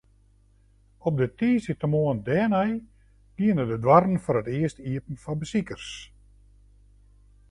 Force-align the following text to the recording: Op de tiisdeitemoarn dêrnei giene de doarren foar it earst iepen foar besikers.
Op 1.07 1.15
de 1.21 1.27
tiisdeitemoarn 1.37 2.19
dêrnei 2.27 2.71
giene 3.35 3.63
de 3.71 3.77
doarren 3.83 4.19
foar 4.23 4.39
it 4.41 4.49
earst 4.59 4.79
iepen 4.89 5.15
foar 5.23 5.39
besikers. 5.41 5.89